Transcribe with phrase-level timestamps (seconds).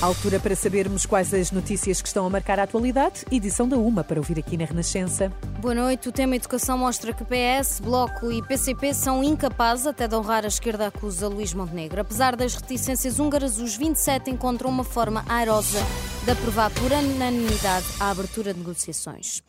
[0.00, 3.24] Altura para sabermos quais as notícias que estão a marcar a atualidade.
[3.30, 5.32] Edição da Uma para ouvir aqui na Renascença.
[5.60, 6.08] Boa noite.
[6.08, 10.48] O tema Educação mostra que PS, Bloco e PCP são incapazes até de honrar a
[10.48, 12.00] esquerda, acusa Luís Montenegro.
[12.00, 15.78] Apesar das reticências húngaras, os 27 encontram uma forma airosa
[16.24, 19.42] de aprovar por unanimidade a abertura de negociações.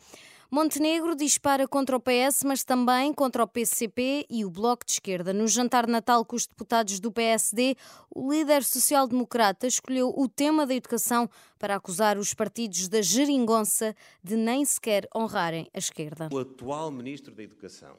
[0.56, 5.30] Montenegro dispara contra o PS, mas também contra o PCP e o Bloco de Esquerda.
[5.30, 7.76] No jantar natal com os deputados do PSD,
[8.08, 11.28] o líder social-democrata escolheu o tema da educação
[11.58, 16.30] para acusar os partidos da geringonça de nem sequer honrarem a esquerda.
[16.32, 17.94] O atual ministro da Educação,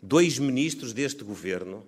[0.00, 1.84] dois ministros deste governo,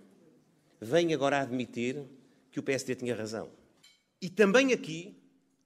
[0.81, 2.05] vêm agora admitir
[2.51, 3.49] que o PSD tinha razão.
[4.21, 5.17] E também aqui,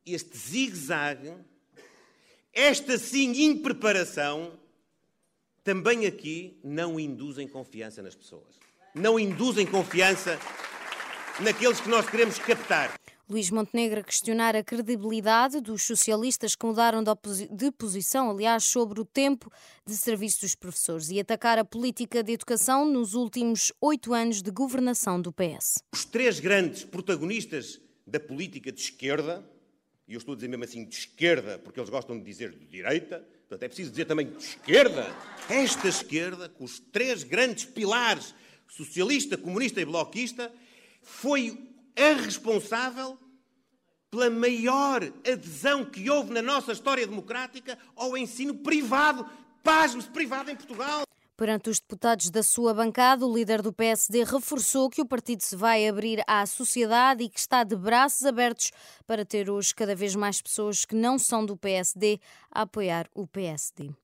[0.04, 1.32] este zigue-zague
[2.58, 4.58] esta sim impreparação
[5.62, 8.58] também aqui não induzem confiança nas pessoas.
[8.92, 10.36] Não induzem confiança
[11.40, 12.98] naqueles que nós queremos captar.
[13.30, 19.04] Luís Montenegro a questionar a credibilidade dos socialistas que mudaram de posição, aliás, sobre o
[19.04, 19.52] tempo
[19.86, 24.50] de serviço dos professores e atacar a política de educação nos últimos oito anos de
[24.50, 25.84] governação do PS.
[25.92, 29.48] Os três grandes protagonistas da política de esquerda
[30.08, 32.66] e eu estou a dizer mesmo assim de esquerda, porque eles gostam de dizer de
[32.66, 35.14] direita, portanto é preciso dizer também de esquerda.
[35.50, 38.34] Esta esquerda, com os três grandes pilares,
[38.66, 40.50] socialista, comunista e bloquista,
[41.02, 41.58] foi
[41.94, 43.18] a responsável
[44.10, 49.28] pela maior adesão que houve na nossa história democrática ao ensino privado,
[49.62, 51.02] pasme-se, privado em Portugal.
[51.38, 55.54] Perante os deputados da sua bancada, o líder do PSD reforçou que o partido se
[55.54, 58.72] vai abrir à sociedade e que está de braços abertos
[59.06, 62.18] para ter hoje cada vez mais pessoas que não são do PSD
[62.50, 63.94] a apoiar o PSD.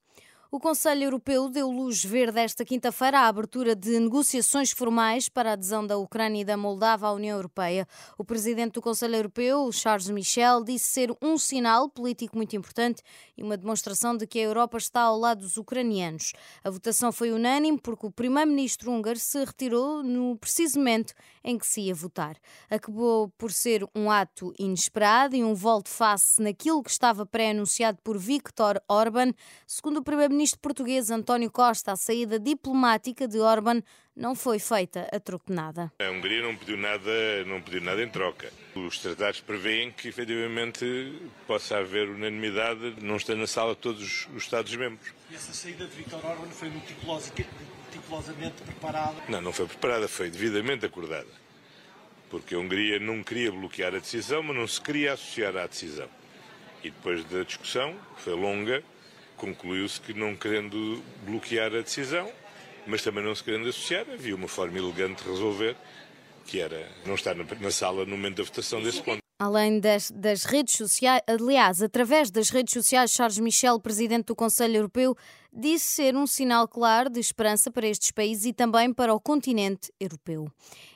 [0.54, 5.52] O Conselho Europeu deu luz verde esta quinta-feira à abertura de negociações formais para a
[5.54, 7.88] adesão da Ucrânia e da Moldávia à União Europeia.
[8.16, 13.02] O presidente do Conselho Europeu, Charles Michel, disse ser um sinal político muito importante
[13.36, 16.32] e uma demonstração de que a Europa está ao lado dos ucranianos.
[16.62, 21.66] A votação foi unânime porque o primeiro-ministro húngaro se retirou no preciso momento em que
[21.66, 22.36] se ia votar.
[22.70, 28.80] Acabou por ser um ato inesperado e um volte-face naquilo que estava pré-anunciado por Viktor
[28.88, 29.32] Orban,
[29.66, 33.82] segundo o primeiro-ministro primeiro-ministro português António Costa, a saída diplomática de Orban
[34.14, 35.90] não foi feita a troco de nada.
[35.98, 38.52] A Hungria não pediu nada, não pediu nada em troca.
[38.74, 45.12] Os tratados prevêem que efetivamente possa haver unanimidade, não estando na sala todos os Estados-membros.
[45.30, 49.16] E essa saída de Viktor Orban foi meticulosamente preparada?
[49.28, 51.42] Não, não foi preparada, foi devidamente acordada.
[52.28, 56.08] Porque a Hungria não queria bloquear a decisão, mas não se queria associar à decisão.
[56.82, 58.84] E depois da discussão, que foi longa,
[59.36, 62.30] concluiu-se que não querendo bloquear a decisão,
[62.86, 65.76] mas também não se querendo associar, havia uma forma elegante de resolver,
[66.46, 69.18] que era não estar na, sala no momento da votação desse ponto.
[69.40, 74.76] Além das, das, redes sociais, aliás, através das redes sociais, Charles Michel, presidente do Conselho
[74.76, 75.16] Europeu,
[75.56, 79.92] disse ser um sinal claro de esperança para estes países e também para o continente
[80.00, 80.50] europeu.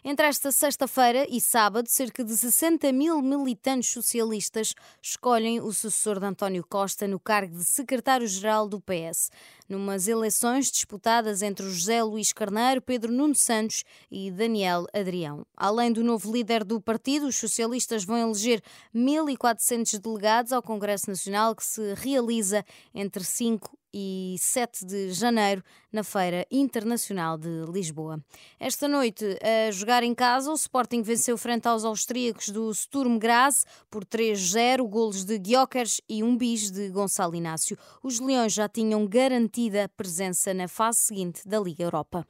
[0.04, 6.26] Entre esta sexta-feira e sábado, cerca de 60 mil militantes socialistas escolhem o sucessor de
[6.26, 9.30] António Costa no cargo de secretário-geral do PS,
[9.68, 15.46] numas eleições disputadas entre José Luís Carneiro, Pedro Nuno Santos e Daniel Adrião.
[15.56, 18.60] Além do novo líder do partido, os socialistas vão eleger
[18.92, 25.62] 1.400 delegados ao Congresso Nacional que se realiza entre 5 e 7 de janeiro
[25.92, 28.22] na Feira Internacional de Lisboa.
[28.60, 33.64] Esta noite, a jogar em casa, o Sporting venceu frente aos austríacos do Sturm Graz
[33.90, 37.78] por 3-0, golos de Gyökeres e um bis de Gonçalo Inácio.
[38.02, 42.26] Os Leões já tinham garantida presença na fase seguinte da Liga Europa.